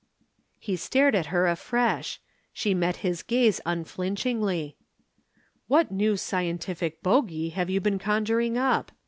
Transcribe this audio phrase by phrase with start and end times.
[0.57, 2.19] He stared at her afresh
[2.51, 4.75] she met his gaze unflinchingly.
[5.67, 8.91] "What new scientific bogie have you been conjuring up."